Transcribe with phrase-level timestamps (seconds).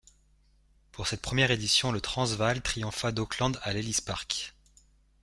[0.91, 4.55] Pour cette première édition, le Transvaal triompha d'Auckland à l'Ellis Park.